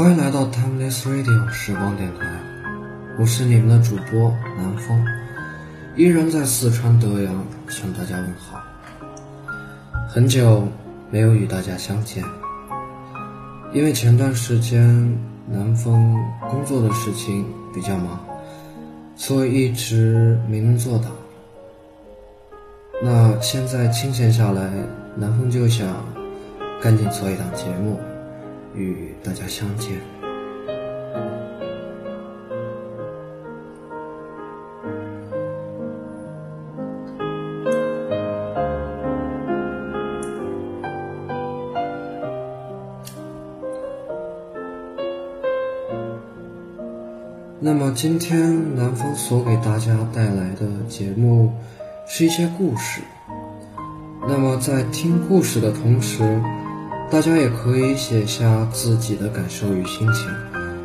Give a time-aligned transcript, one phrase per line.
[0.00, 2.24] 欢迎来到 Timeless Radio 时光电台，
[3.18, 5.04] 我是你们的主播南风，
[5.94, 8.58] 依然在四川德阳向大家问好。
[10.08, 10.66] 很久
[11.10, 12.24] 没有与大家相见，
[13.74, 14.82] 因为前段时间
[15.46, 16.16] 南风
[16.48, 17.44] 工作的事情
[17.74, 18.24] 比较忙，
[19.16, 21.10] 所以一直没能做到。
[23.02, 24.62] 那现在清闲下来，
[25.14, 25.86] 南风就想
[26.80, 28.00] 赶紧做一档节目。
[28.74, 29.98] 与大家相见。
[47.62, 51.52] 那么今天南方所给大家带来的节目
[52.06, 53.02] 是一些故事。
[54.26, 56.22] 那么在听故事的同时，
[57.10, 60.30] 大家也可以写下自己的感受与心情，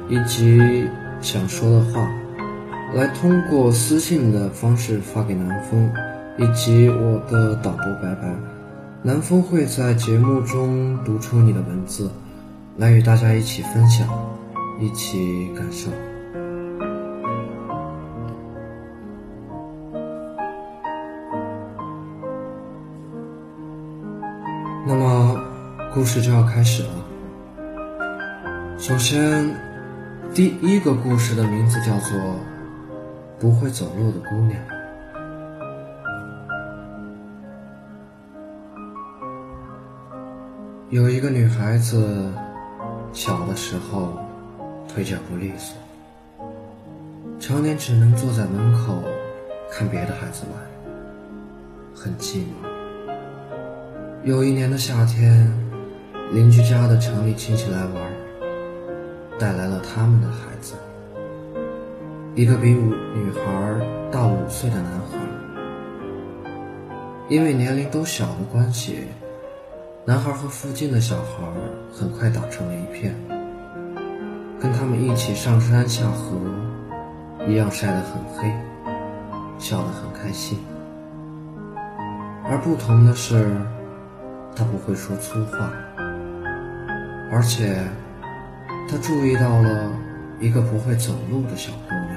[0.09, 0.89] 以及
[1.21, 2.11] 想说的话，
[2.95, 5.87] 来通过私信的方式发给南风，
[6.39, 8.35] 以及我的导播白白，
[9.03, 12.09] 南风会在节目中读出你的文字，
[12.75, 14.07] 来与大家一起分享，
[14.81, 15.91] 一起感受。
[26.05, 26.89] 故事就要开始了。
[28.77, 29.49] 首先，
[30.35, 32.15] 第一个故事的名字叫做
[33.39, 34.51] 《不会走路的姑娘》。
[40.91, 42.31] 有一个女孩子，
[43.11, 44.15] 小的时候
[44.87, 45.75] 腿脚不利索，
[47.39, 49.01] 常年只能坐在门口
[49.71, 50.61] 看别的孩子玩，
[51.95, 52.49] 很寂寞。
[54.23, 55.64] 有一年的夏天。
[56.33, 58.11] 邻居家的城里亲戚来玩，
[59.39, 60.73] 带来了他们的孩子，
[62.33, 65.17] 一个比五女孩大五岁的男孩。
[67.29, 69.03] 因为年龄都小的关系，
[70.03, 71.43] 男孩和附近的小孩
[71.93, 73.15] 很快打成了一片，
[74.59, 76.37] 跟他们一起上山下河，
[77.47, 78.51] 一样晒得很黑，
[79.57, 80.57] 笑得很开心。
[82.43, 83.55] 而不同的是，
[84.55, 85.71] 他不会说粗话。
[87.31, 87.75] 而且，
[88.87, 89.91] 他注意到了
[90.39, 92.15] 一个不会走路的小姑娘。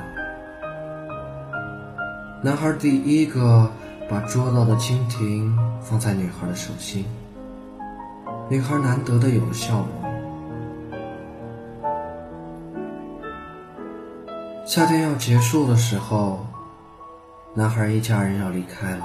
[2.42, 3.70] 男孩第一个
[4.08, 7.04] 把捉到的蜻蜓放在女孩的手心，
[8.48, 9.88] 女孩难得的有了笑容。
[14.64, 16.46] 夏天要结束的时候，
[17.54, 19.04] 男孩一家人要离开了，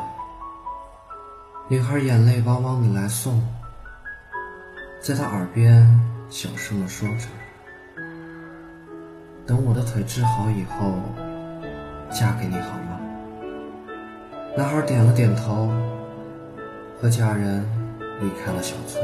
[1.69, 3.41] 女孩眼泪汪汪的来送。
[5.03, 5.85] 在他耳边
[6.29, 7.27] 小声的说着
[9.45, 10.93] ：“等我的腿治好以后，
[12.09, 13.01] 嫁给你好吗？”
[14.55, 15.69] 男孩点了点头，
[16.97, 17.65] 和家人
[18.21, 19.03] 离开了小村。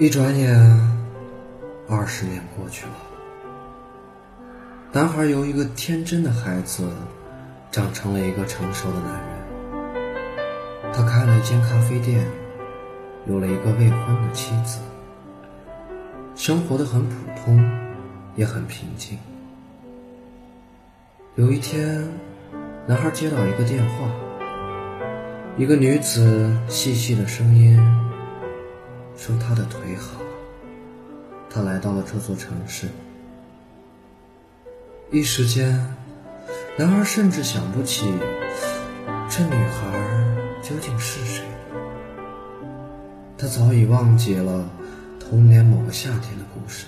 [0.00, 0.56] 一转眼，
[1.86, 2.92] 二十年过去了。
[4.92, 6.88] 男孩由一个天真的孩子，
[7.70, 9.30] 长成了一个成熟的男人。
[10.90, 12.26] 他开了一间咖啡店，
[13.26, 14.78] 有了一个未婚的妻子，
[16.34, 17.14] 生活的很普
[17.44, 17.62] 通，
[18.36, 19.18] 也很平静。
[21.34, 22.02] 有一天，
[22.86, 24.10] 男孩接到一个电话，
[25.58, 27.78] 一个女子细细的声音。
[29.20, 30.18] 说他的腿好，
[31.50, 32.88] 他来到了这座城市。
[35.10, 35.78] 一时间，
[36.78, 38.10] 男孩甚至想不起
[39.28, 39.92] 这女孩
[40.62, 41.44] 究竟是谁。
[43.36, 44.66] 他早已忘记了
[45.18, 46.86] 童年某个夏天的故事，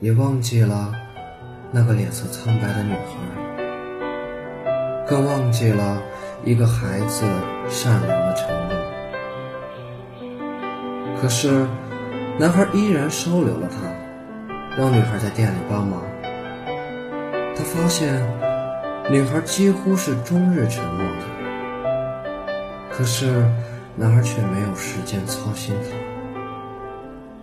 [0.00, 0.90] 也忘记了
[1.70, 3.10] 那个脸色苍白的女孩，
[5.06, 6.02] 更忘记了
[6.46, 7.26] 一个孩子
[7.68, 8.55] 善良的承诺。
[11.26, 11.66] 可是，
[12.38, 13.78] 男孩依然收留了她，
[14.80, 16.00] 让女孩在店里帮忙。
[16.22, 18.24] 他发现，
[19.10, 21.22] 女孩几乎是终日沉默的。
[22.92, 23.44] 可是，
[23.96, 25.96] 男孩却没有时间操心她，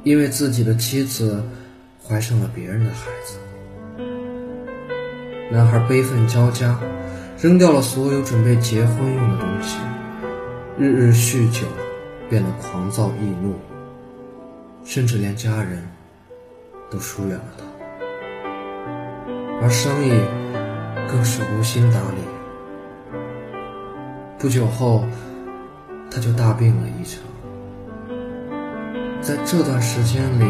[0.03, 1.43] 因为自己的妻子
[2.07, 3.37] 怀上了别人的孩子。
[5.51, 6.79] 男孩悲愤交加，
[7.37, 9.77] 扔掉了所有准备结婚用的东西，
[10.79, 11.67] 日日酗酒，
[12.29, 13.53] 变得狂躁易怒，
[14.83, 15.87] 甚至连家人
[16.91, 17.63] 都疏远了他，
[19.61, 20.11] 而生意
[21.09, 22.17] 更是无心打理。
[24.37, 25.05] 不久后，
[26.11, 27.21] 他就大病了一场。
[29.21, 30.43] 在这段时间里，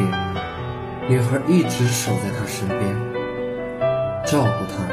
[1.07, 3.13] 女孩一直守在他身边。
[4.25, 4.83] 照顾他，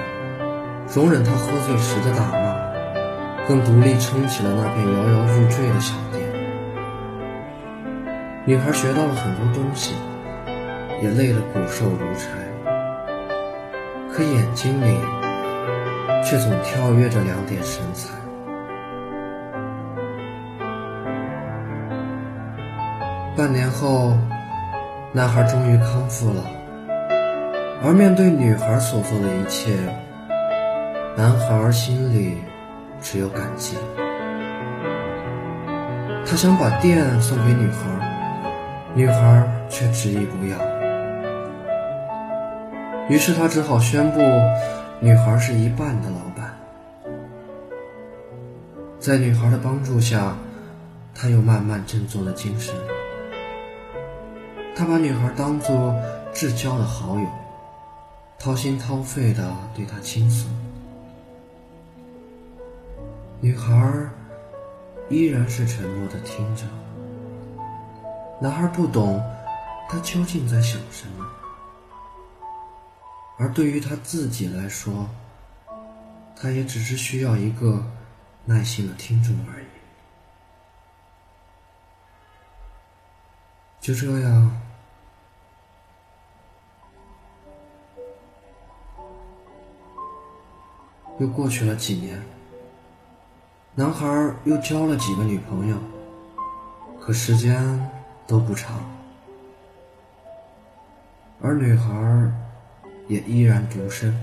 [0.95, 2.55] 容忍他喝醉时的打骂，
[3.49, 6.20] 更独立撑起了那片摇摇欲坠的小店。
[8.51, 9.95] 女孩学到了很多东西，
[11.01, 12.27] 也累得骨瘦如柴，
[14.13, 14.99] 可眼睛里
[16.25, 18.09] 却总跳跃着两点神采。
[23.37, 24.19] 半年后，
[25.13, 26.43] 男孩终于康复了。
[27.85, 29.77] 而面对女孩所做的一切，
[31.17, 32.39] 男孩心里
[33.01, 33.77] 只有感激。
[36.27, 38.10] 他想把店送给女孩，
[38.95, 40.59] 女孩却执意不要。
[43.09, 44.21] 于是他只好宣布，
[45.01, 46.57] 女孩是一半的老板。
[48.99, 50.37] 在女孩的帮助下，
[51.15, 52.75] 他又慢慢振作了精神。
[54.75, 55.95] 他把女孩当作
[56.33, 57.27] 至交的好友。
[58.39, 60.49] 掏心掏肺的对她倾诉，
[63.39, 63.71] 女孩
[65.11, 66.63] 依然是沉默的听着。
[68.41, 69.23] 男孩不懂
[69.89, 71.27] 他究竟在想什么，
[73.39, 75.09] 而对于他自己来说，
[76.35, 77.85] 他也只是需要一个
[78.47, 79.67] 耐心的听众而已。
[83.81, 84.61] 就这样。
[91.19, 92.19] 又过去了几年，
[93.75, 94.07] 男孩
[94.45, 95.77] 又交了几个女朋友，
[96.99, 97.91] 可时间
[98.31, 98.79] 都不长，
[101.43, 102.33] 而女孩
[103.09, 104.17] 也依然独身。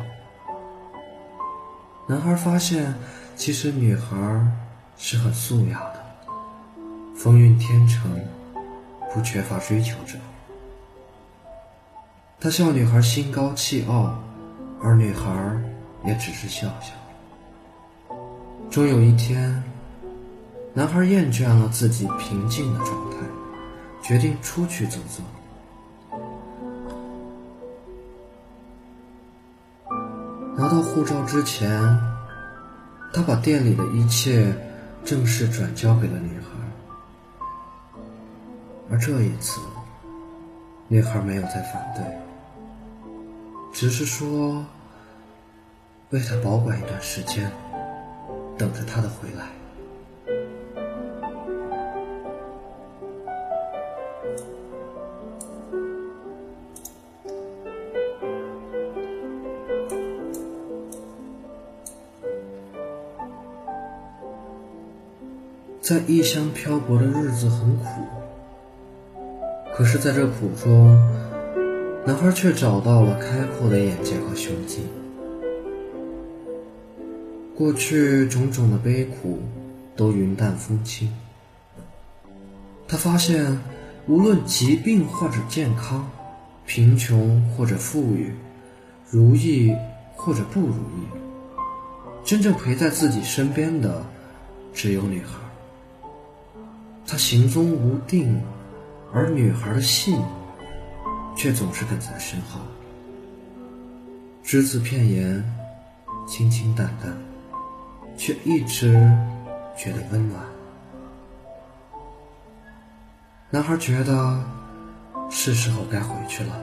[2.08, 2.96] 男孩发现，
[3.36, 4.16] 其实女孩
[4.98, 6.06] 是很素雅的，
[7.18, 8.10] 风韵天成，
[9.14, 10.18] 不缺乏追求者。
[12.40, 14.18] 他笑女孩心高气傲，
[14.82, 15.30] 而女孩。
[16.06, 16.94] 也只是笑笑。
[18.70, 19.62] 终有一天，
[20.74, 23.07] 男孩厌倦了自己平静的状态，
[24.08, 25.22] 决定出去走走。
[30.56, 31.70] 拿到护照之前，
[33.14, 34.56] 他把店里的一切
[35.04, 38.00] 正式转交给了女孩，
[38.90, 39.60] 而这一次，
[40.88, 42.04] 女孩没有再反对，
[43.74, 44.66] 只是说。
[46.12, 47.52] 为他保管一段时间，
[48.58, 49.44] 等着他的回来。
[65.88, 67.86] 在异乡漂泊的日子很苦，
[69.74, 70.98] 可是，在这苦中，
[72.06, 74.84] 男孩却找到了开阔的眼界和胸襟。
[77.56, 79.40] 过去种种的悲苦
[79.96, 81.10] 都云淡风轻。
[82.86, 83.58] 他发现，
[84.08, 86.06] 无论疾病或者健康，
[86.66, 88.34] 贫穷或者富裕，
[89.10, 89.74] 如意
[90.18, 91.08] 或者不如意，
[92.26, 94.06] 真正陪在自己身边的
[94.74, 95.47] 只有女孩。
[97.08, 98.40] 他行踪无定，
[99.14, 100.22] 而女孩的信
[101.36, 102.60] 却总是跟在身后，
[104.44, 105.44] 只字片言，
[106.28, 107.16] 清清淡淡。
[108.20, 108.94] 却一直
[109.78, 110.42] 觉得温暖。
[113.52, 114.44] 男孩觉得
[115.30, 116.60] 是时候该回去了。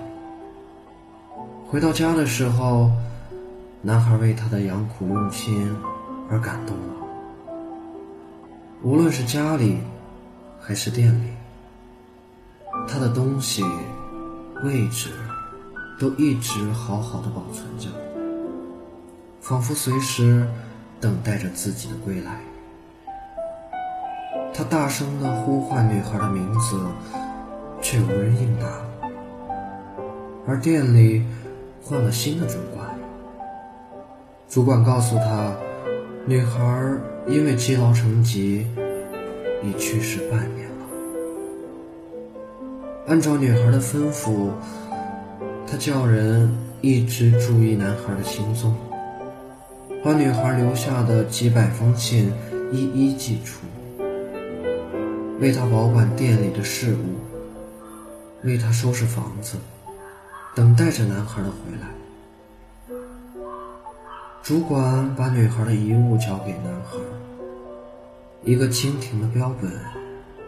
[1.65, 2.91] 回到家的时候，
[3.83, 5.73] 男孩为他的养苦用心
[6.29, 6.95] 而感动了。
[8.83, 9.79] 无论是家里
[10.67, 11.29] 还是店里，
[12.89, 13.63] 他的东西、
[14.63, 15.11] 位置
[15.99, 17.89] 都一直好好的保存着，
[19.41, 20.47] 仿佛随时。
[21.01, 22.41] 等待着自己的归来，
[24.55, 26.81] 他大声的呼唤女孩的名字，
[27.83, 28.65] 却无人应答。
[30.47, 31.23] 而店里
[31.83, 32.89] 换了新的主管，
[34.49, 35.53] 主管告诉他，
[36.25, 36.59] 女孩
[37.29, 38.67] 因为积劳成疾，
[39.65, 40.75] 已去世半年了。
[43.07, 44.51] 按照女孩的吩咐，
[45.67, 48.77] 他叫人一直注意男孩的行踪，
[50.05, 52.31] 把女孩留下的几百封信
[52.71, 53.61] 一一寄出，
[55.41, 57.19] 为他保管店里的事物，
[58.43, 59.57] 为他收拾房子，
[60.55, 61.89] 等待着男孩的回来。
[64.43, 66.99] 主管把女孩的遗物交给男孩，
[68.47, 69.73] 一个蜻蜓的标本，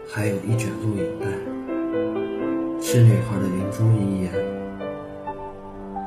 [0.07, 1.25] 还有一卷录影带。
[2.79, 4.31] 是女孩的临终遗言，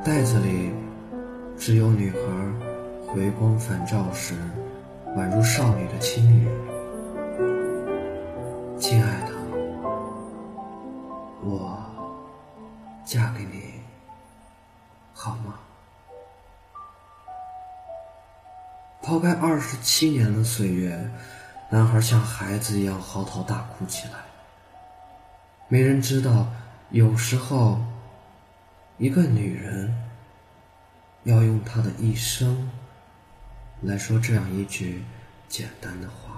[0.04, 0.70] 袋子里
[1.58, 2.18] 只有女孩
[3.08, 4.34] 回光返照时
[5.16, 6.46] 宛如少女的轻语
[8.78, 9.32] ：“亲爱的，
[11.42, 11.76] 我
[13.04, 13.80] 嫁给你，
[15.12, 15.58] 好吗？”
[19.02, 21.10] 抛开二十七年的岁月，
[21.70, 24.14] 男孩像孩子一样嚎啕大哭起来。
[25.68, 26.46] 没人知道。
[26.90, 27.80] 有时候，
[28.98, 29.94] 一个女人
[31.22, 32.68] 要用她的一生
[33.82, 35.04] 来说这样一句
[35.48, 36.29] 简单的话。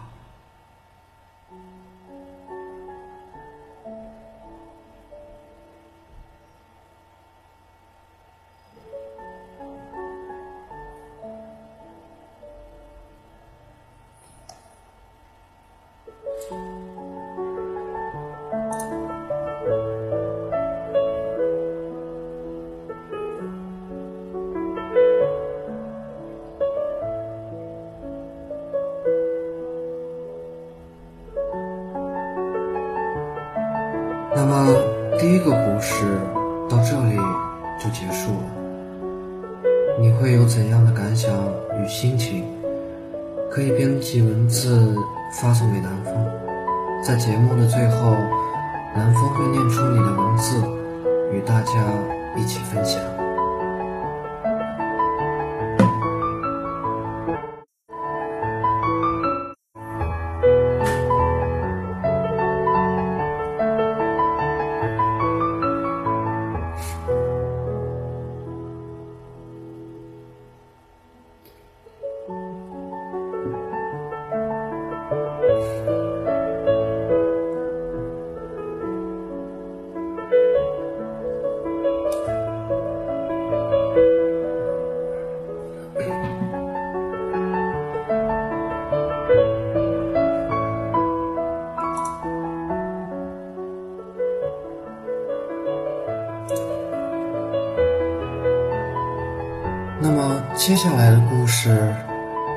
[100.64, 101.92] 接下来的故事，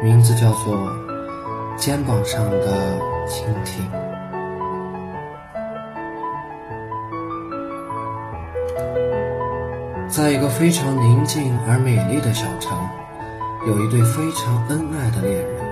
[0.04, 0.78] 名字叫做
[1.76, 3.84] 《肩膀上的蜻蜓》。
[10.08, 12.78] 在一个非常宁静而美丽的小城，
[13.66, 15.66] 有一对非常恩爱的恋人。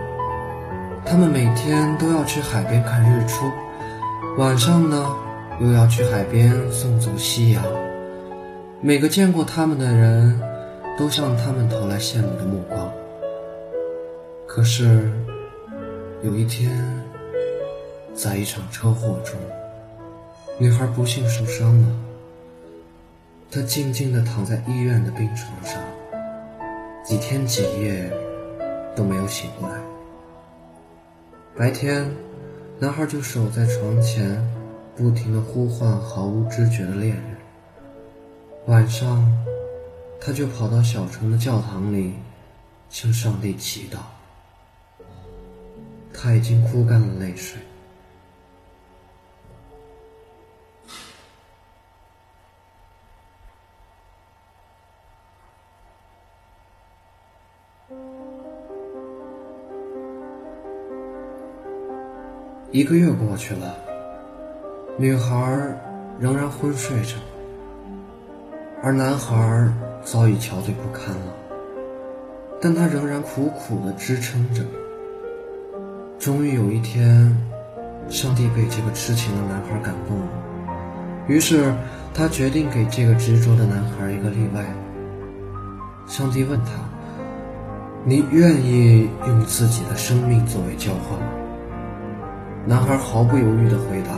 [1.05, 3.45] 他们每天都要去海边看日出，
[4.39, 5.05] 晚上呢，
[5.59, 7.63] 又要去海边送走夕阳。
[8.81, 10.41] 每个见过他们的人。
[10.97, 12.93] 都向他们投来羡慕的目光。
[14.47, 15.11] 可是，
[16.21, 16.71] 有一天，
[18.13, 19.35] 在一场车祸中，
[20.59, 21.87] 女孩不幸受伤了。
[23.49, 25.81] 她静静地躺在医院的病床上，
[27.03, 28.11] 几天几夜
[28.95, 29.75] 都没有醒过来。
[31.57, 32.07] 白天，
[32.79, 34.39] 男孩就守在床前，
[34.95, 37.23] 不停地呼唤毫无知觉的恋人。
[38.67, 39.25] 晚上。
[40.25, 42.13] 他就跑到小城的教堂里，
[42.89, 43.97] 向上帝祈祷。
[46.13, 47.59] 他已经哭干了泪水。
[62.71, 63.75] 一个月过去了，
[64.97, 65.77] 女孩
[66.17, 67.17] 仍然昏睡着，
[68.81, 69.92] 而男孩。
[70.03, 71.33] 早已憔悴不堪了，
[72.61, 74.61] 但他仍然苦苦地支撑着。
[76.19, 77.35] 终于有一天，
[78.09, 80.27] 上帝被这个痴情的男孩感动了，
[81.27, 81.73] 于是
[82.13, 84.63] 他决定给这个执着的男孩一个例外。
[86.05, 86.71] 上帝问他
[88.03, 91.27] ：“你愿意用自己的生命作为交换吗？”
[92.67, 94.11] 男孩毫不犹豫地回答：“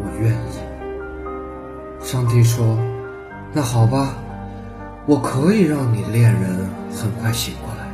[0.00, 0.60] 我愿意。”
[2.00, 2.78] 上帝说
[3.52, 4.14] ：“那好吧。”
[5.10, 6.56] 我可以让你恋人
[6.94, 7.90] 很快醒过来，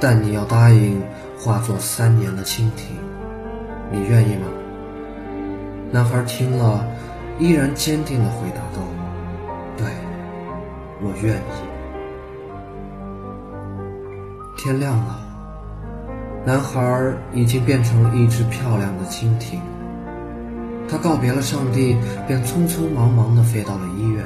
[0.00, 0.98] 但你要答应
[1.38, 2.96] 化作三年的蜻蜓，
[3.90, 4.46] 你愿意吗？
[5.90, 6.86] 男孩听了，
[7.38, 8.80] 依然坚定地回答道
[9.76, 9.86] ：“对，
[11.02, 11.60] 我愿意。”
[14.56, 15.20] 天亮了，
[16.46, 19.60] 男孩已经变成了一只漂亮的蜻蜓。
[20.88, 21.94] 他告别了上帝，
[22.26, 24.24] 便匆匆忙忙地飞到了医院。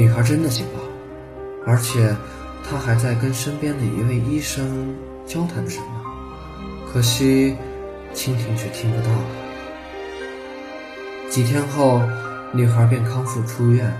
[0.00, 0.80] 女孩真的醒了，
[1.66, 2.16] 而且
[2.64, 5.86] 她还在跟身边的一位医生交谈着什么。
[6.90, 7.54] 可惜，
[8.14, 9.24] 蜻蜓却听不到了。
[11.28, 12.00] 几天后，
[12.50, 13.94] 女孩便康复出院，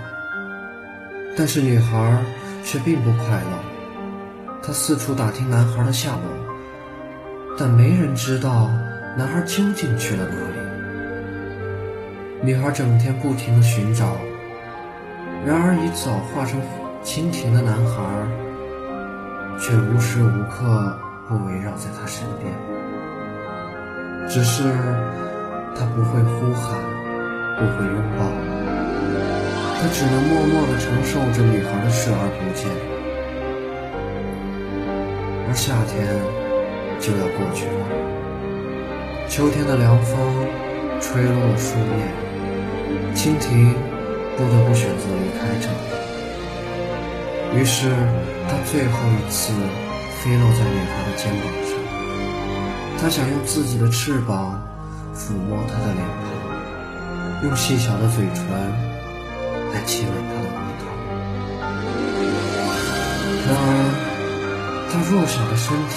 [1.37, 2.17] 但是女孩
[2.63, 3.59] 却并不快乐。
[4.63, 6.23] 她四处打听男孩的下落，
[7.59, 8.71] 但没人知道
[9.15, 10.57] 男孩究竟去了哪里。
[12.41, 14.17] 女孩整天不停地寻找，
[15.45, 16.61] 然而已早化成
[17.03, 18.03] 蜻蜓的男孩，
[19.59, 20.95] 却无时无刻
[21.27, 22.53] 不围绕在她身边。
[24.29, 24.63] 只是
[25.75, 26.79] 他不会呼喊，
[27.57, 28.23] 不会拥抱，
[29.81, 32.69] 他只能默默地承受着女孩的视而不见。
[35.49, 36.07] 而夏天
[36.99, 37.83] 就要过去了，
[39.27, 40.15] 秋天的凉风
[41.01, 42.05] 吹落了树叶。
[43.15, 43.75] 蜻蜓
[44.41, 45.75] 不得不选择离开这里，
[47.59, 47.91] 于是
[48.49, 49.53] 他最后一次
[50.17, 51.77] 飞落在女孩的肩膀上。
[52.99, 54.59] 他想用自己的翅膀
[55.15, 58.43] 抚摸她的脸庞，用细小的嘴唇
[59.73, 60.89] 来亲吻她的额头。
[63.45, 63.65] 然而，
[64.91, 65.93] 他弱小的身体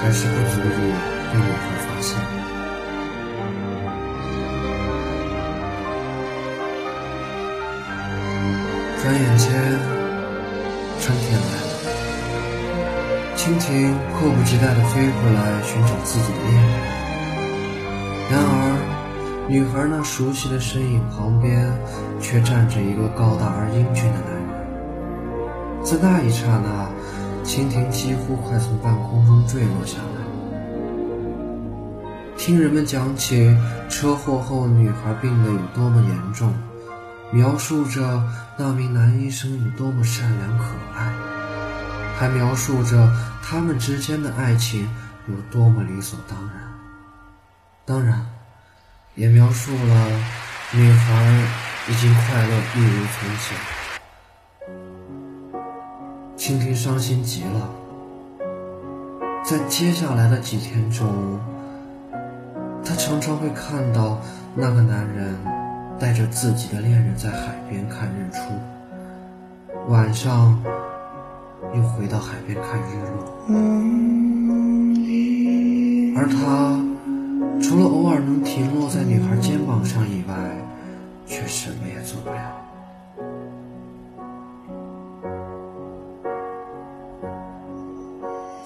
[0.00, 0.64] 还是不足以
[1.30, 2.39] 被女孩发现。
[9.10, 9.50] 转眼间，
[11.00, 11.70] 春天来了。
[13.36, 16.70] 蜻蜓迫不及待地飞回来寻找自己的恋人。
[18.30, 18.46] 然而，
[19.48, 21.76] 女孩那熟悉的身影旁边，
[22.20, 24.44] 却站着一个高大而英俊的男人。
[25.82, 26.88] 在那一刹那，
[27.44, 30.22] 蜻蜓几乎快从半空中坠落下来。
[32.36, 33.56] 听人们讲起
[33.88, 36.54] 车祸后女孩病得有多么严重。
[37.32, 38.22] 描述着
[38.56, 40.64] 那名男医生有多么善良可
[40.96, 41.12] 爱，
[42.18, 43.08] 还描述着
[43.40, 44.88] 他们之间的爱情
[45.28, 46.56] 有多么理所当然。
[47.84, 48.26] 当然，
[49.14, 50.06] 也描述了
[50.72, 51.44] 女孩
[51.88, 53.56] 已经快乐一如从前。
[56.36, 57.70] 蜻蜓伤心极了，
[59.44, 61.38] 在接下来的几天中，
[62.84, 64.20] 他常常会看到
[64.56, 65.59] 那个男人。
[66.00, 68.40] 带着自己的恋人在海边看日出，
[69.92, 70.58] 晚上
[71.74, 73.36] 又回到海边看日落，
[76.16, 76.80] 而他
[77.62, 80.34] 除了偶尔能停落在女孩肩膀上以外，
[81.26, 82.40] 却什么也做不了。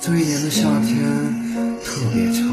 [0.01, 1.03] 这一年的夏天
[1.83, 2.47] 特别长，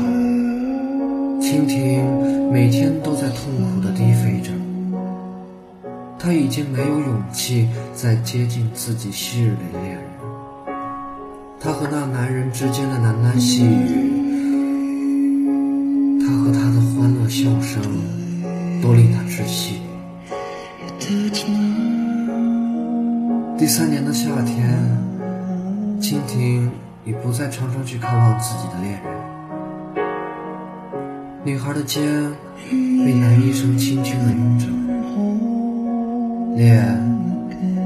[1.39, 4.51] 蜻蜓每天都在痛苦的低飞着。
[6.23, 10.03] 他已经没有勇气再接近自己昔日的恋人，
[11.59, 14.21] 他和那男人之间的喃喃细语，
[16.21, 17.81] 他和他的欢乐笑声，
[18.83, 19.81] 都令他窒息。
[23.57, 24.79] 第三年的夏天，
[25.99, 26.69] 蜻蜓
[27.03, 29.11] 已不再常常去看望自己的恋人，
[31.43, 32.31] 女孩的肩
[32.63, 34.67] 被男医生轻轻的拥着。
[36.55, 36.85] 脸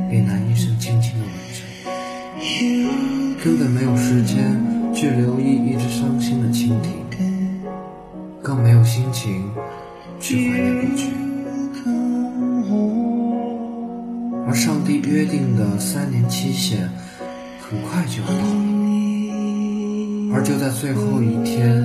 [0.10, 1.62] 被男医生轻轻的吻着，
[3.43, 4.60] 根本没有时间
[4.93, 6.91] 去留意一只伤心的蜻蜓，
[8.41, 9.49] 更没有心情
[10.19, 11.10] 去怀念过去。
[14.47, 16.89] 而上帝约定的三年期限
[17.62, 18.56] 很快就要到了，
[20.34, 21.82] 而就在最后一天，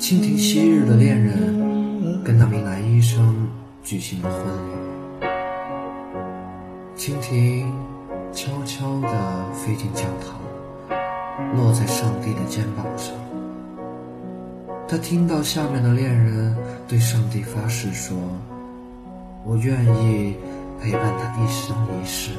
[0.00, 3.48] 蜻蜓昔日的恋人跟那名男医生
[3.84, 4.85] 举行了婚礼。
[7.06, 7.64] 蜻蜓
[8.32, 10.40] 悄悄地飞进教堂，
[11.54, 13.14] 落在上帝的肩膀上。
[14.88, 16.56] 他听到下面的恋人
[16.88, 18.18] 对上帝发誓说
[19.46, 20.34] ：“我愿意
[20.82, 22.32] 陪伴他一生一世。”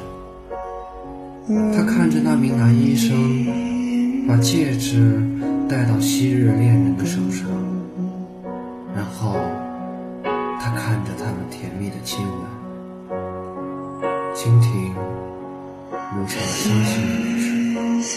[1.74, 5.18] 他看着那名男医生把戒指
[5.66, 7.48] 戴到昔日恋人的手上，
[8.94, 9.34] 然后
[10.60, 12.57] 他看着他们甜蜜的亲吻。
[14.48, 14.72] 蜻蜓
[16.14, 16.94] 流下了伤心
[17.74, 18.10] 的泪水。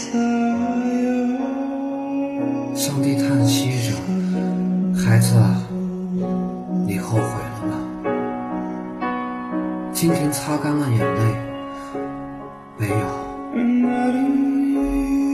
[2.74, 3.92] 上帝叹息着
[4.96, 5.36] ：“孩子，
[6.88, 7.74] 你后悔了吗？”
[9.94, 11.22] 蜻蜓擦干了眼泪，
[12.78, 12.96] 没有。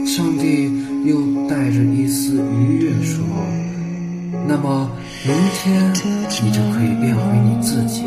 [0.04, 0.72] 上帝
[1.04, 1.14] 又
[1.48, 3.24] 带着一丝愉悦说
[4.48, 4.90] ：“那么
[5.24, 5.92] 明天
[6.42, 8.02] 你就可以变回你自己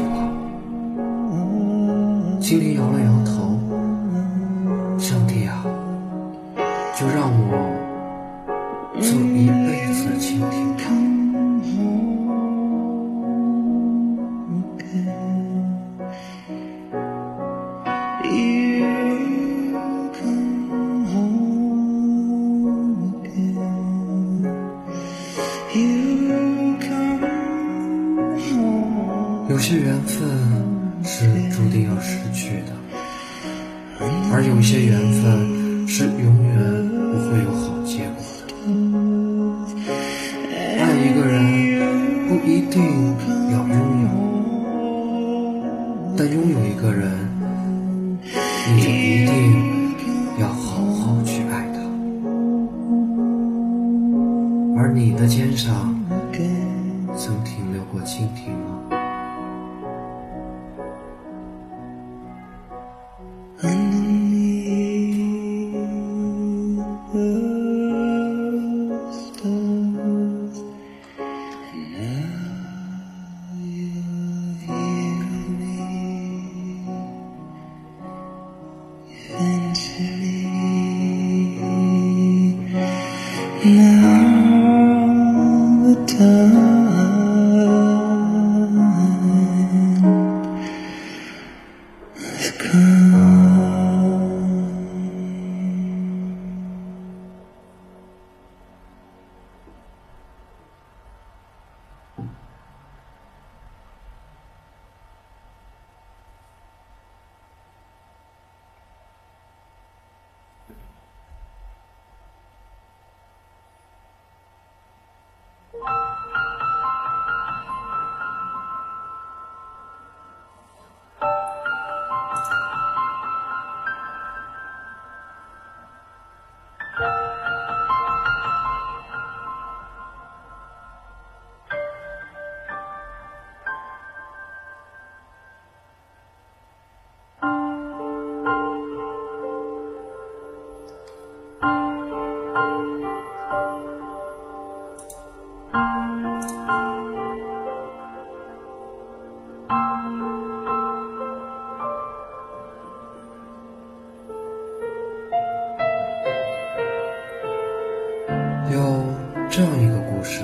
[159.54, 160.44] 这样一个故事：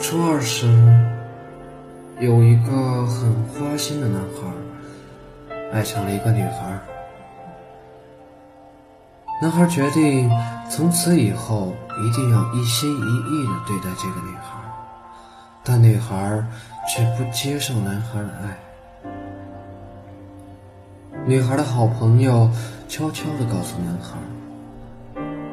[0.00, 0.66] 初二时，
[2.18, 6.76] 有一个很花心的男孩，爱上了一个女孩。
[9.40, 10.28] 男孩决定
[10.68, 11.72] 从此以后
[12.04, 14.58] 一定要一心一意的对待这个女孩，
[15.62, 16.44] 但女孩
[16.92, 18.58] 却不接受男孩的爱。
[21.24, 22.50] 女孩的好朋友
[22.88, 24.18] 悄悄地告诉男孩。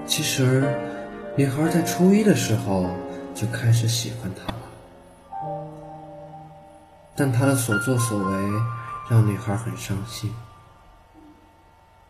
[0.10, 0.64] 其实，
[1.36, 2.90] 女孩在初一的时候
[3.36, 4.60] 就开始喜欢他了，
[7.16, 8.38] 但他的所作所为
[9.08, 10.34] 让女孩很伤心。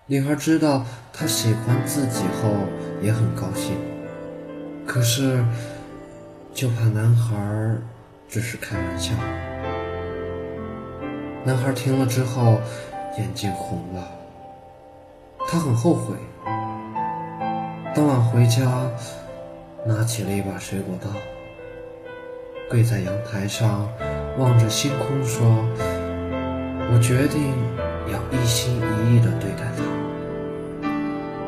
[0.06, 2.50] 女孩知道他喜欢自己后
[3.02, 3.76] 也很高兴，
[4.88, 5.44] 可是
[6.54, 7.36] 就怕男孩
[8.30, 9.14] 只是开玩笑。
[11.44, 12.62] 男孩听了之后
[13.18, 14.10] 眼睛红了，
[15.50, 16.16] 他很后悔。
[18.00, 18.62] 当晚回家，
[19.86, 21.10] 拿起了一把水果刀，
[22.70, 23.90] 跪在阳台上，
[24.38, 25.46] 望着星空说
[26.94, 27.52] ：“我决定
[28.10, 29.84] 要一心一意的对待他，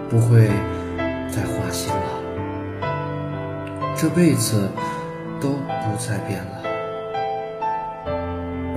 [0.09, 0.49] 不会
[1.31, 2.19] 再花心了，
[3.95, 4.69] 这辈子
[5.39, 6.61] 都不再变了。”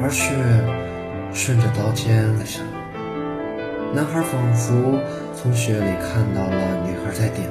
[0.00, 0.30] 而血
[1.34, 2.64] 顺着刀尖在上。
[3.92, 5.00] 男孩仿佛
[5.34, 7.48] 从雪里看到了女孩在点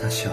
[0.00, 0.30] 头，他笑。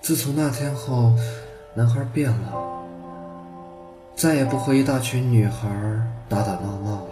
[0.00, 1.14] 自从那天后，
[1.74, 2.52] 男孩变了，
[4.16, 5.68] 再也不和一大群女孩
[6.28, 7.10] 打打闹闹了，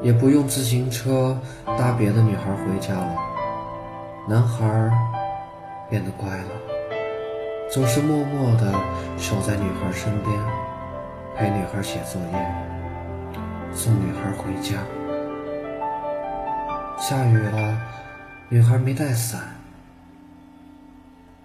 [0.00, 3.14] 也不用自行车搭别的女孩回家了。
[4.26, 4.90] 男孩。
[5.90, 6.50] 变得乖了，
[7.72, 8.70] 总是默默地
[9.16, 10.38] 守在女孩身边，
[11.38, 14.82] 陪女孩写作业，送女孩回家。
[16.98, 17.80] 下雨了，
[18.48, 19.54] 女孩没带伞，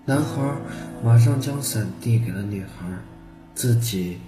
[0.04, 0.42] 男孩
[1.04, 2.88] 马上将伞递给了女孩，
[3.54, 4.20] 自己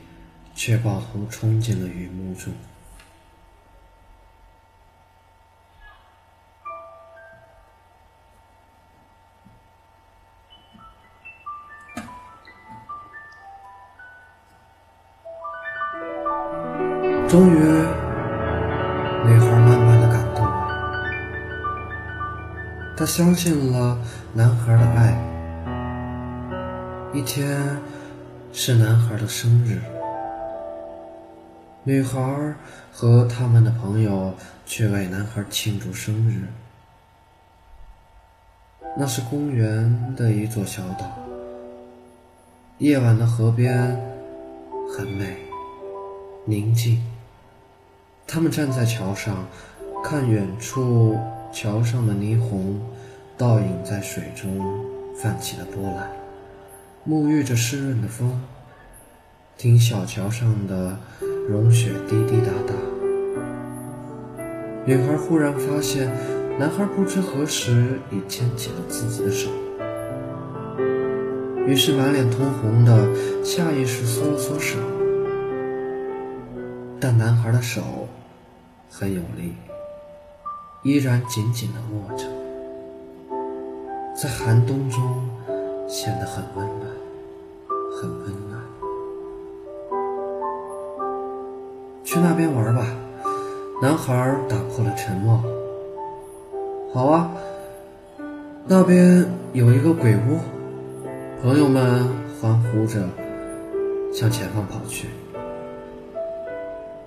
[0.53, 2.53] 却抱头冲进了雨幕中。
[17.35, 17.59] 终于，
[19.25, 21.05] 女孩慢慢的感动了，
[22.95, 23.99] 她相信了
[24.33, 25.21] 男孩的爱。
[27.13, 27.77] 一天
[28.53, 29.81] 是男孩的生日，
[31.83, 32.55] 女孩
[32.93, 34.33] 和他们的朋友
[34.65, 36.47] 去为男孩庆祝生日。
[38.97, 41.05] 那是公园的一座小岛，
[42.77, 44.01] 夜晚的河边
[44.97, 45.35] 很美，
[46.45, 47.05] 宁静。
[48.27, 49.47] 他们站在桥上，
[50.03, 51.15] 看远处
[51.53, 52.81] 桥上的霓虹
[53.37, 54.59] 倒影在水中
[55.15, 56.11] 泛起了波澜，
[57.07, 58.41] 沐浴着湿润的风，
[59.57, 60.97] 听小桥上的
[61.47, 62.73] 融雪滴滴答答。
[64.85, 66.11] 女孩忽然发现，
[66.59, 69.49] 男孩不知何时已牵起了自己的手，
[71.67, 73.07] 于是满脸通红的
[73.45, 74.77] 下意识缩了缩手。
[76.99, 77.81] 但男孩的手
[78.89, 79.53] 很有力，
[80.83, 82.25] 依然紧紧地握着，
[84.15, 85.29] 在寒冬中
[85.87, 86.87] 显得很温暖，
[87.95, 88.61] 很温暖。
[92.03, 92.85] 去那边玩吧，
[93.81, 95.43] 男孩打破了沉默。
[96.93, 97.29] 好啊，
[98.65, 100.39] 那边有一个鬼屋。
[101.41, 102.07] 朋友们
[102.41, 103.07] 欢呼着
[104.11, 105.09] 向前方跑去。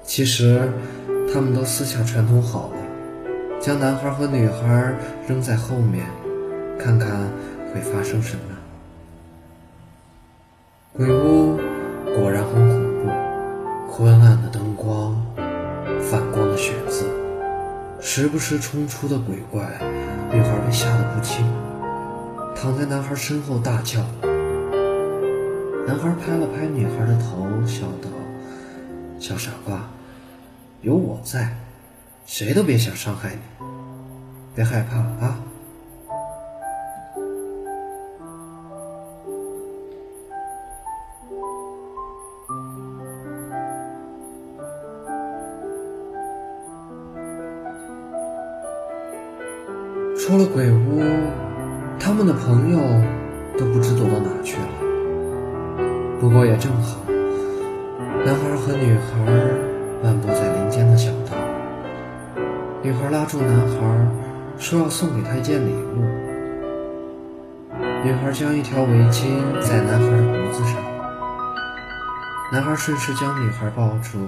[0.09, 0.73] 其实，
[1.31, 2.77] 他们都私下串通好了，
[3.61, 4.95] 将男孩和女孩
[5.29, 6.07] 扔在后面，
[6.79, 7.11] 看看
[7.71, 8.43] 会发生什么。
[10.95, 11.59] 鬼屋
[12.17, 15.15] 果然很恐怖，昏暗的灯光，
[16.01, 17.05] 反光的血渍，
[18.01, 19.61] 时不时冲出的鬼怪，
[20.33, 21.45] 女孩被吓得不轻，
[22.57, 24.01] 躺在男孩身后大叫。
[25.87, 28.09] 男孩拍了拍女孩的头，笑道
[29.21, 29.79] ：“小傻瓜。”
[30.81, 31.57] 有我在，
[32.25, 33.41] 谁都别想伤害你。
[34.55, 35.39] 别害怕啊！
[50.17, 51.01] 出了鬼屋，
[51.99, 52.79] 他们的朋友
[53.59, 54.69] 都不知躲到哪去了。
[56.21, 57.01] 不过也正好，
[58.25, 59.68] 男孩和女孩。
[60.03, 61.37] 漫步在林间的小道，
[62.83, 63.77] 女孩拉住男孩，
[64.57, 66.05] 说要送给他一件礼物。
[68.05, 69.27] 女孩将一条围巾
[69.61, 70.77] 在男孩的脖子上，
[72.53, 74.25] 男孩顺势将女孩抱住，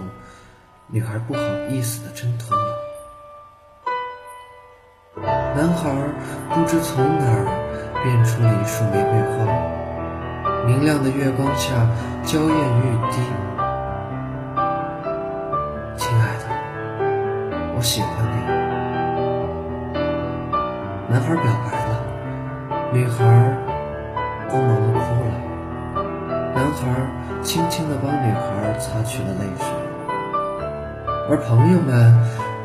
[0.88, 2.76] 女孩不好意思的挣脱了。
[5.54, 5.90] 男孩
[6.52, 7.46] 不知从哪儿
[8.02, 11.86] 变出了一束玫瑰花，明亮的月光下
[12.24, 13.49] 娇艳欲滴。
[17.80, 18.36] 我喜欢你，
[21.08, 21.90] 男孩表白了，
[22.92, 23.24] 女孩
[24.50, 25.32] 光芒的哭了，
[26.54, 26.84] 男孩
[27.42, 29.66] 轻轻的帮女孩擦去了泪水，
[31.30, 32.14] 而朋友们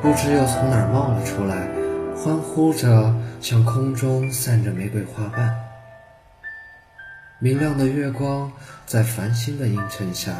[0.01, 1.65] 不知又从哪冒了出来，
[2.13, 5.49] 欢呼着向空中散着玫瑰花瓣。
[7.39, 8.51] 明亮的月光
[8.85, 10.33] 在繁星的映衬下，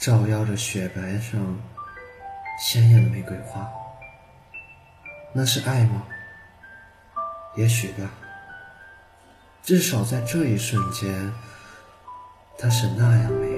[0.00, 1.40] 照耀着雪白上
[2.58, 3.70] 鲜艳的玫瑰花。
[5.32, 6.02] 那是爱吗？
[7.56, 8.08] 也许吧。
[9.62, 11.32] 至少在这一瞬间，
[12.58, 13.49] 它是那样美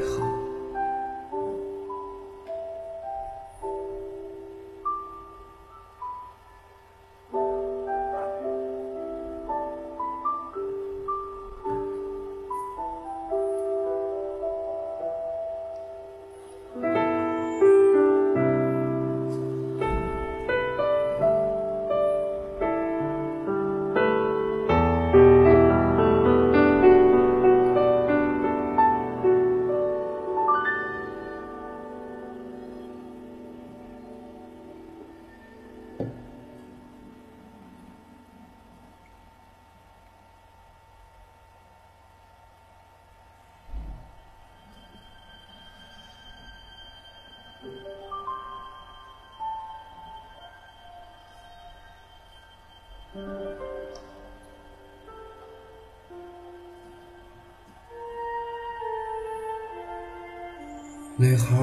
[61.22, 61.54] 女孩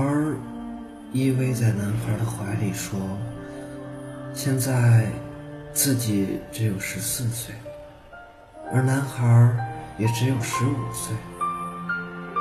[1.12, 2.98] 依偎在男孩的怀里说
[4.34, 5.06] ：“现在
[5.74, 7.54] 自己只有十四岁，
[8.74, 9.54] 而男孩
[9.98, 11.14] 也只有十五岁，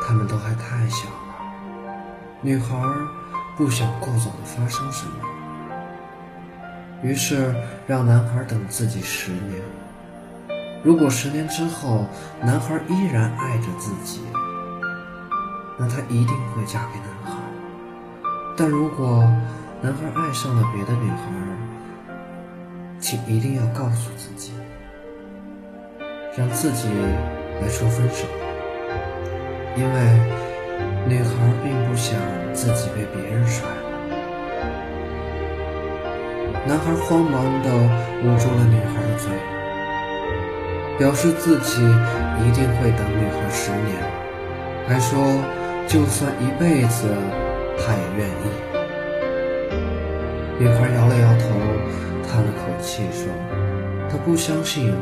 [0.06, 1.98] 他们都还太小了。”
[2.40, 2.80] 女孩
[3.56, 5.12] 不想过早的发生什么，
[7.02, 7.52] 于是
[7.88, 9.60] 让男孩等自己十年。
[10.84, 12.06] 如果十年之后
[12.40, 14.20] 男孩依然爱着自己，
[15.78, 17.40] 那她一定会嫁给男孩。
[18.56, 19.22] 但如果
[19.80, 21.16] 男孩爱上了别的女孩，
[22.98, 24.52] 请一定要告诉自己，
[26.36, 26.88] 让自己
[27.62, 28.26] 来说分手，
[29.76, 29.94] 因为
[31.06, 31.30] 女孩
[31.62, 32.18] 并不想
[32.52, 33.68] 自己被别人甩。
[36.66, 37.70] 男孩慌忙地
[38.24, 39.30] 捂住了女孩的嘴，
[40.98, 43.96] 表示自己一定会等女孩十年，
[44.88, 45.16] 还说
[45.88, 47.08] 就算一辈子。
[47.80, 48.30] 他也愿意。
[50.58, 51.44] 女孩摇了摇头，
[52.26, 53.22] 叹了口气说
[54.10, 55.00] ：“她不相信永远。”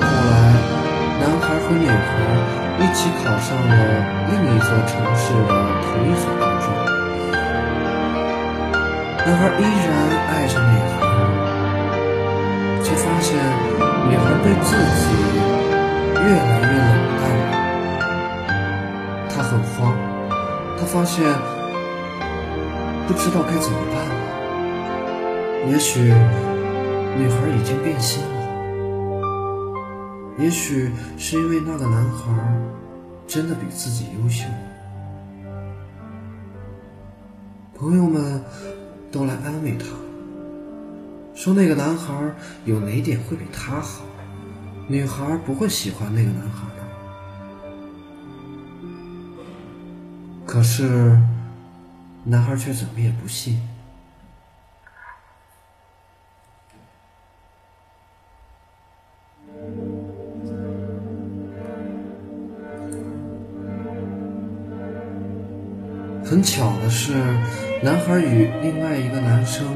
[0.00, 0.34] 后来，
[1.20, 1.92] 男孩和女孩
[2.80, 3.70] 一起考上了
[4.30, 5.52] 另一座城市的
[5.84, 6.66] 同一所高中。
[9.26, 9.86] 男孩依然
[10.30, 10.96] 爱着女孩，
[12.82, 13.36] 却发现
[14.08, 15.04] 女孩对自己
[16.16, 17.22] 越来越冷淡。
[19.54, 19.94] 很慌。
[20.76, 21.24] 他发现
[23.06, 24.14] 不知道该怎么办了。
[25.70, 29.22] 也许女孩已经变心了，
[30.38, 32.32] 也许是因为那个男孩
[33.28, 34.44] 真的比自己优秀。
[37.78, 38.42] 朋友们
[39.12, 39.86] 都来安慰他，
[41.34, 42.12] 说那个男孩
[42.64, 44.04] 有哪点会比他好，
[44.88, 46.66] 女孩不会喜欢那个男孩。
[50.54, 51.18] 可是，
[52.22, 53.60] 男孩却怎么也不信。
[66.24, 67.14] 很巧的是，
[67.82, 69.66] 男孩与另外一个男生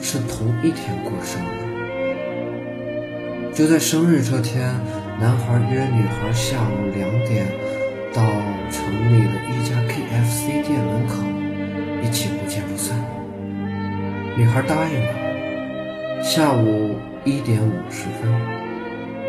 [0.00, 3.52] 是同一天过生日。
[3.52, 4.72] 就在生日这天，
[5.18, 7.77] 男孩约女孩下午两点。
[8.18, 8.24] 到
[8.68, 11.22] 城里的一家 KFC 店门口，
[12.02, 12.98] 一起不见不散。
[14.36, 15.28] 女孩答应了。
[16.20, 18.28] 下午一点五十分，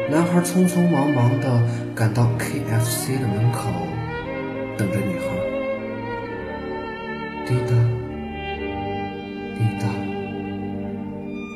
[0.09, 1.61] 男孩匆匆忙忙地
[1.93, 3.69] 赶到 KFC 的门口，
[4.75, 5.25] 等着女孩。
[7.45, 7.75] 滴答，
[9.55, 9.85] 滴答，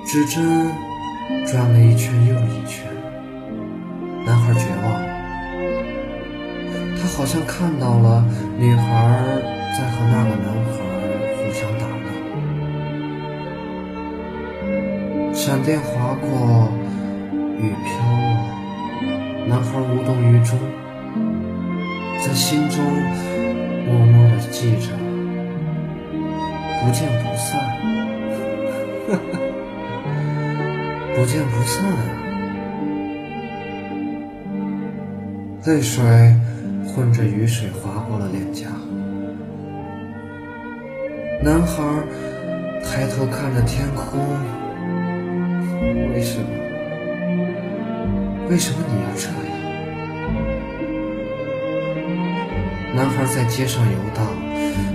[0.06, 0.70] 指针
[1.48, 2.86] 转了一圈又一圈，
[4.24, 5.03] 男孩绝望。
[7.16, 8.26] 好像看到了
[8.58, 8.84] 女孩
[9.78, 10.74] 在和那个男孩
[11.38, 12.08] 互相打闹，
[15.34, 16.70] 闪电划过，
[17.60, 17.88] 雨飘
[18.20, 18.22] 落，
[19.48, 20.58] 男孩无动于衷，
[22.20, 22.84] 在心中
[23.86, 24.90] 默默的记着，
[26.82, 27.50] 不见不散，
[31.16, 31.86] 不见不散，
[35.68, 36.04] 泪水。
[36.96, 38.68] 混着雨水划过了脸颊，
[41.42, 41.82] 男孩
[42.84, 44.20] 抬头看着天空。
[46.14, 46.46] 为什么？
[48.48, 49.34] 为什么你要这样？
[52.96, 54.24] 男孩在街上游荡，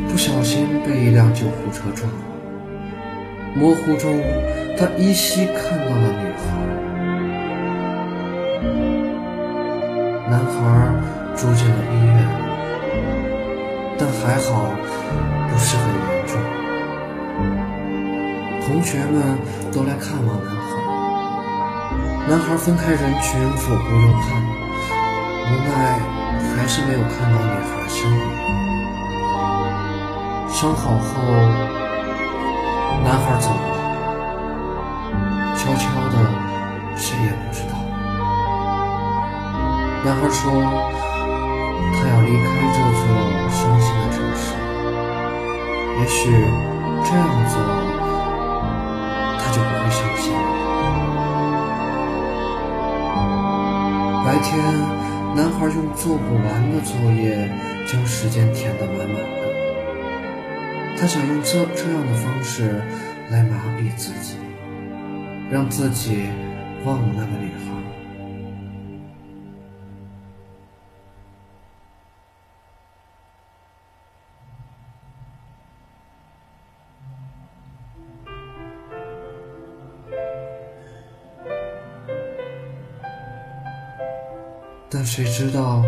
[0.08, 2.18] 不小心被一辆救护车撞了。
[3.56, 4.22] 模糊中，
[4.78, 6.46] 他依稀看到了女孩。
[10.30, 10.56] 男孩。
[11.38, 11.76] 住进了，
[14.28, 14.76] 还好
[15.48, 16.36] 不是很严重。
[18.66, 19.38] 同学们
[19.72, 20.76] 都来看望男孩，
[22.28, 24.28] 男孩分开人群左顾右盼，
[25.46, 25.72] 无奈
[26.54, 28.20] 还是没有看到女孩的身影。
[30.50, 31.08] 伤好后，
[33.02, 33.72] 男孩走了，
[35.56, 36.16] 悄悄的，
[36.96, 37.72] 谁也不知道。
[40.04, 40.97] 男孩说。
[46.08, 46.30] 也许
[47.04, 47.60] 这样做
[49.38, 50.40] 他就不会伤心了。
[54.24, 54.56] 白天，
[55.36, 57.50] 男孩用做不完的作业
[57.86, 59.22] 将时间填得满满的。
[60.98, 62.82] 他想用这这样的方式
[63.28, 64.38] 来麻痹自己，
[65.50, 66.30] 让自己
[66.86, 67.44] 忘了那个
[85.18, 85.82] 谁知道，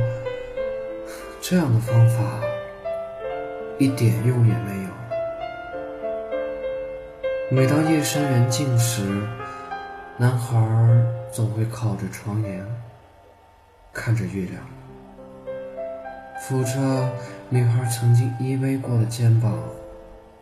[1.40, 2.20] 这样的方法
[3.78, 4.88] 一点用也没有。
[7.48, 9.02] 每当夜深人静时，
[10.16, 10.58] 男孩
[11.30, 12.66] 总会靠着窗沿，
[13.92, 14.60] 看着月亮，
[16.42, 17.08] 抚着
[17.50, 19.56] 女孩曾经依偎过的肩膀，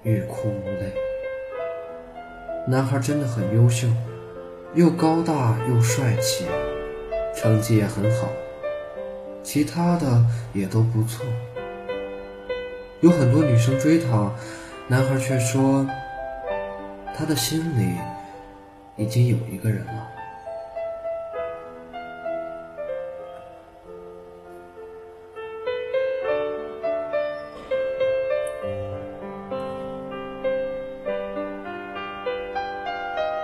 [0.03, 0.95] 欲哭无泪。
[2.67, 3.87] 男孩真的很优秀，
[4.73, 6.47] 又高大又帅气，
[7.37, 8.29] 成绩也很好，
[9.51, 10.23] 其他的
[10.53, 11.25] 也都不错。
[13.01, 14.31] 有很多女生追他，
[14.89, 15.87] 男孩却说。
[17.17, 17.95] 他的心里
[18.97, 20.09] 已经有一个人了。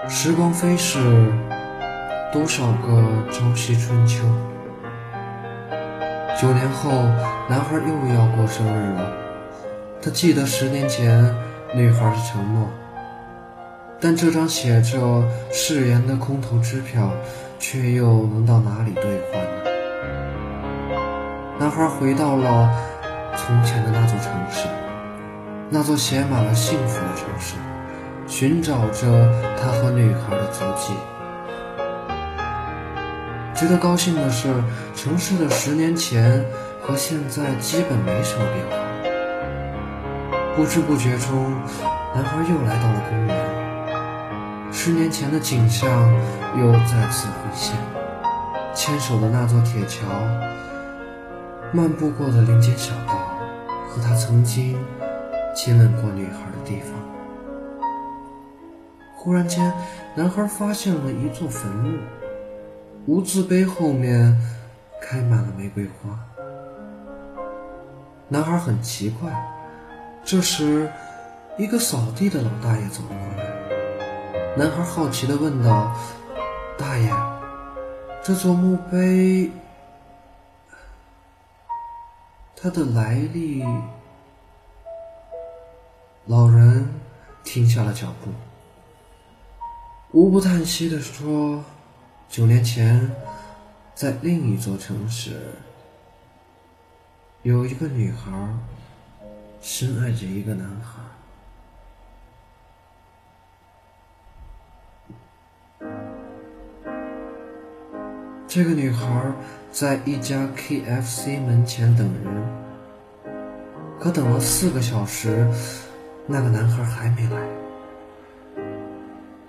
[0.06, 1.00] 时光飞逝，
[2.30, 4.22] 多少个朝夕春秋。
[6.40, 6.90] 九年后，
[7.48, 9.12] 男孩又要过生日了。
[10.02, 11.34] 他记得十年前
[11.74, 12.68] 女孩的承诺。
[14.00, 17.10] 但这张写着誓言的空头支票，
[17.58, 20.98] 却又能到哪里兑换呢？
[21.58, 22.68] 男孩回到了
[23.36, 24.68] 从前的那座城市，
[25.70, 27.54] 那座写满了幸福的城市，
[28.26, 30.92] 寻找着他和女孩的足迹。
[33.54, 34.52] 值得高兴的是，
[34.96, 36.44] 城市的十年前
[36.82, 38.76] 和现在基本没什么变化。
[40.56, 41.52] 不知不觉中，
[42.14, 44.72] 男孩又来到了公园。
[44.72, 45.88] 十年前的景象
[46.58, 47.76] 又再次回现，
[48.74, 50.04] 牵手的那座铁桥，
[51.72, 53.14] 漫步过的林间小道，
[53.88, 54.76] 和他曾经
[55.54, 56.90] 亲吻过女孩的地方。
[59.14, 59.72] 忽然间，
[60.16, 61.96] 男孩发现了一座坟墓，
[63.06, 64.34] 无字碑后面
[65.02, 66.18] 开满了玫瑰花。
[68.28, 69.30] 男孩很奇怪，
[70.24, 70.90] 这时，
[71.58, 74.56] 一个扫地的老大爷走了过来。
[74.56, 75.94] 男孩好奇地问道
[76.78, 77.12] ：“大爷，
[78.22, 79.50] 这座墓碑，
[82.56, 83.62] 它的来历？”
[86.24, 86.88] 老人
[87.44, 88.30] 停下了脚步，
[90.12, 91.62] 无不叹息地说
[92.36, 93.08] ：“九年前，
[93.94, 95.40] 在另一座城市，
[97.42, 98.32] 有一个女孩
[99.60, 100.98] 深爱着一个男孩。”
[108.48, 109.32] 这个女孩
[109.70, 112.34] 在一家 KFC 门前等人，
[114.00, 115.48] 可等了四个小时，
[116.26, 117.48] 那个男孩还没来。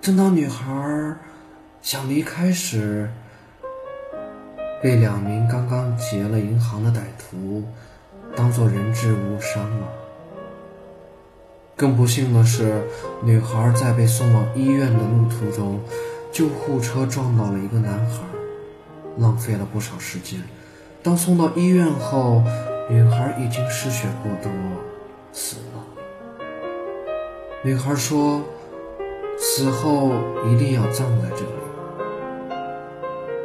[0.00, 1.16] 正当女孩
[1.82, 3.08] 想离开时，
[4.82, 7.64] 被两名刚刚劫了银行的歹徒
[8.34, 9.86] 当做人质误伤了。
[11.76, 12.82] 更不幸的是，
[13.22, 15.80] 女孩在被送往医院的路途中，
[16.32, 18.22] 救护车撞到了一个男孩。
[19.18, 20.42] 浪费了不少时间。
[21.02, 22.42] 当送到医院后，
[22.90, 24.50] 女孩已经失血过多，
[25.32, 26.44] 死了。
[27.62, 28.42] 女孩说
[29.40, 30.12] ：“死后
[30.46, 31.65] 一定要葬在这里，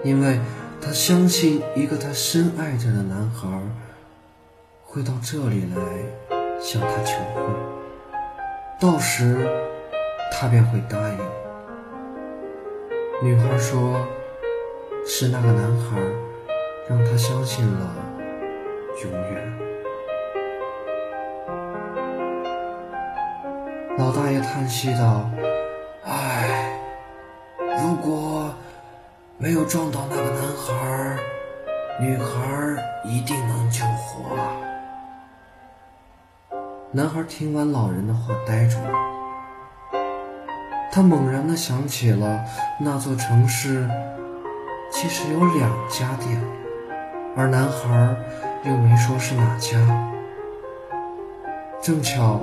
[0.04, 0.40] 因为
[0.82, 3.48] 她相信一个她深爱着的男孩
[4.84, 5.82] 会到这里来
[6.60, 7.44] 向她求婚，
[8.80, 9.48] 到时
[10.32, 11.18] 她便会答应。”
[13.24, 14.00] 女孩说。
[15.04, 15.98] 是那个男孩，
[16.88, 17.96] 让他相信了
[19.04, 19.52] 永远。
[23.98, 25.28] 老大爷叹息道
[26.06, 26.80] ：“唉，
[27.80, 28.54] 如果
[29.42, 31.18] 没有撞到那个男孩，
[32.00, 34.38] 女孩一定能救活。”
[36.94, 38.92] 男孩听完老人的话，呆住了。
[40.92, 42.46] 他猛然的想起了
[42.80, 43.90] 那座城市。
[44.92, 46.40] 其实有两家店，
[47.36, 48.16] 而男孩
[48.64, 49.80] 又没说是哪家。
[51.82, 52.42] 正巧，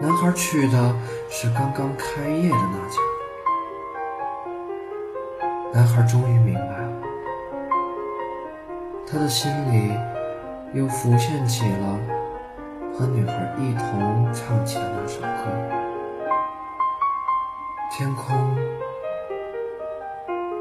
[0.00, 0.96] 男孩去的
[1.30, 2.96] 是刚刚开业的那家。
[5.74, 6.92] 男孩终于明白了，
[9.06, 9.98] 他的心里
[10.74, 11.98] 又浮现起了
[12.92, 15.26] 和女孩一同唱起的那首歌。
[17.90, 18.36] 天空。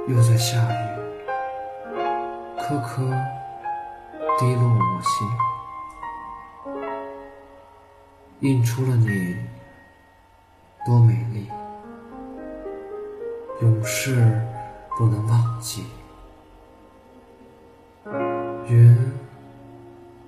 [0.08, 0.76] 又在下雨，
[2.58, 3.04] 颗颗
[4.40, 5.28] 滴落我心，
[8.40, 9.38] 映出了你
[10.84, 11.52] 多美丽，
[13.62, 14.42] 永世
[15.02, 15.86] 不能忘记。
[18.68, 18.96] 云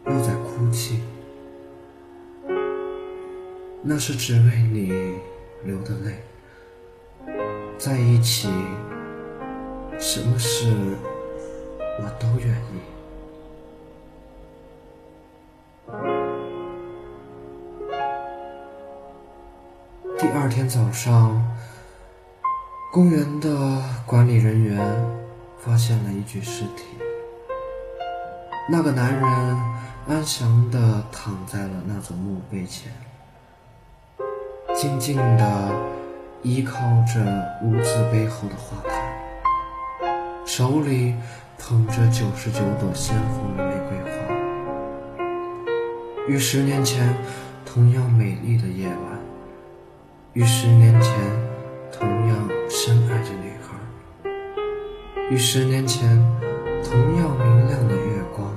[0.08, 1.04] 又在哭泣，
[3.84, 4.92] 那是只为你
[5.64, 6.24] 流的泪。
[7.78, 8.50] 在一起，
[10.00, 10.74] 什么事
[12.00, 12.82] 我都愿意。
[20.18, 21.40] 第二天早上，
[22.94, 24.78] 公园的管理人员
[25.58, 26.84] 发现了一具尸体。
[28.70, 29.26] 那个男人
[30.08, 32.92] 安详地躺在了那座墓碑前，
[34.76, 35.72] 静静地
[36.44, 36.82] 依靠
[37.12, 38.96] 着屋子背后的花坛，
[40.46, 41.16] 手里
[41.58, 44.18] 捧着九十九朵鲜红的玫瑰花。
[46.28, 47.18] 与十年前
[47.66, 49.20] 同样美丽的夜晚，
[50.34, 51.12] 与十年前
[51.92, 52.48] 同样
[52.86, 54.30] 深爱着女孩，
[55.32, 56.22] 与十年前
[56.84, 58.54] 同样明亮的月光，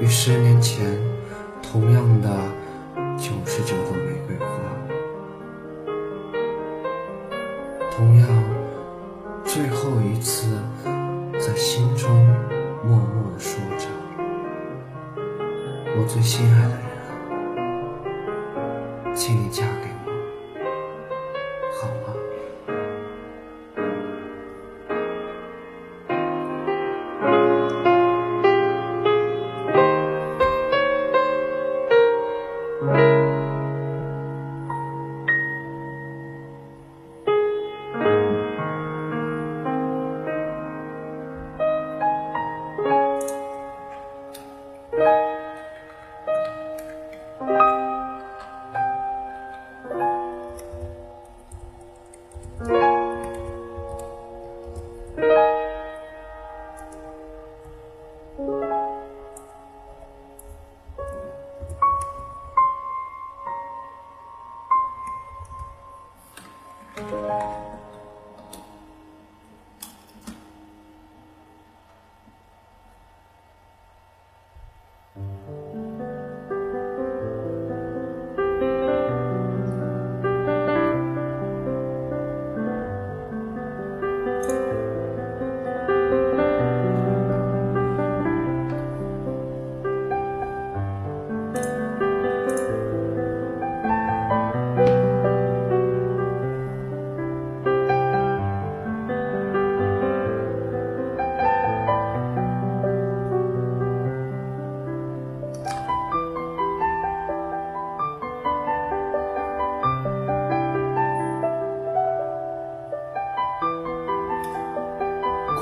[0.00, 0.96] 与十年前
[1.60, 2.28] 同样的
[3.18, 3.96] 九十九朵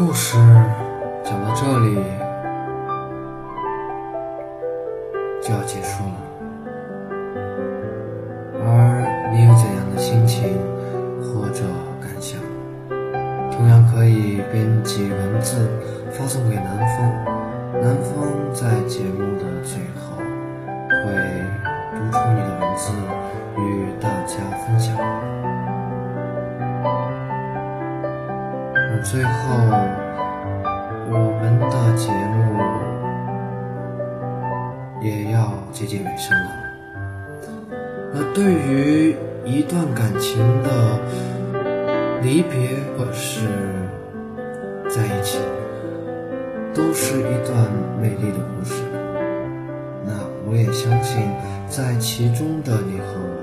[0.00, 0.38] 故事
[1.22, 1.94] 讲到这里
[5.42, 6.16] 就要结束了，
[8.64, 10.58] 而你有怎样的心情
[11.20, 11.64] 或者
[12.00, 12.40] 感想，
[13.52, 15.68] 同样可以编辑文字
[16.10, 16.96] 发送给南方，
[17.82, 20.16] 南方在节目的最后
[21.04, 21.12] 会
[29.10, 29.30] 最后，
[31.10, 32.38] 我们的节目
[35.02, 36.50] 也要接近尾声了。
[38.14, 40.96] 那对于一段感情的
[42.22, 43.48] 离别或是
[44.88, 45.40] 在一起，
[46.72, 47.68] 都是一段
[48.00, 48.80] 美丽的故事。
[50.06, 50.12] 那
[50.46, 51.28] 我也相信，
[51.68, 53.39] 在其中的你和我，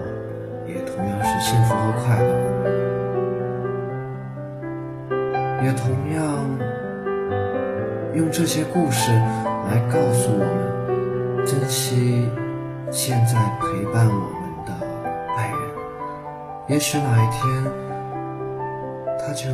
[8.38, 9.11] 这些故事
[9.67, 12.29] 来告诉我们，珍惜
[12.91, 14.71] 现在陪伴我们的
[15.35, 15.57] 爱人。
[16.67, 17.41] 也许哪一天
[19.17, 19.49] 他就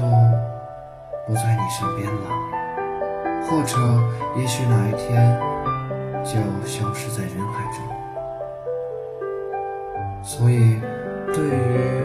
[1.25, 2.27] 不在你身边了，
[3.43, 3.77] 或者
[4.37, 5.39] 也许哪一天
[6.21, 6.33] 就
[6.67, 7.81] 消失在人海中。
[10.21, 10.81] 所以，
[11.27, 12.03] 对于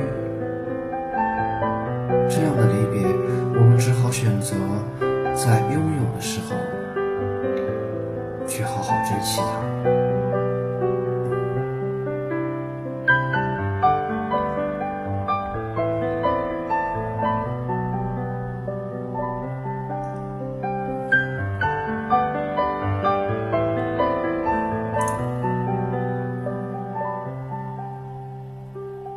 [2.30, 3.04] 这样的离别，
[3.58, 4.54] 我们只好选择
[5.38, 6.56] 在拥有的时候
[8.48, 9.62] 去好好珍惜它。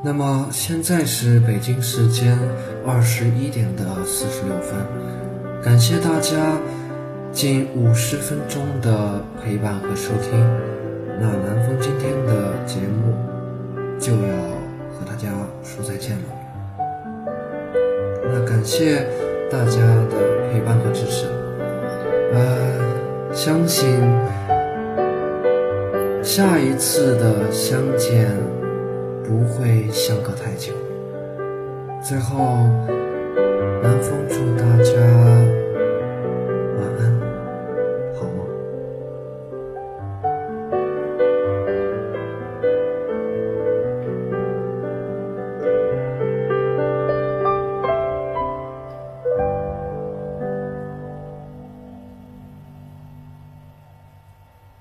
[0.03, 2.37] 那么现在是北京时间
[2.85, 4.85] 二十一点的四十六分，
[5.63, 6.59] 感谢大家
[7.31, 10.31] 近五十分钟的陪伴和收听，
[11.19, 13.13] 那南风今天的节目
[13.99, 14.35] 就要
[14.89, 15.29] 和大家
[15.63, 16.23] 说再见了。
[18.23, 19.05] 那感谢
[19.51, 21.27] 大家的陪伴和支持，
[22.33, 23.99] 呃，相信
[26.23, 28.31] 下一次的相见
[29.23, 30.73] 不会相隔太久。
[32.03, 32.65] 最后。
[33.81, 35.60] 南风祝大家。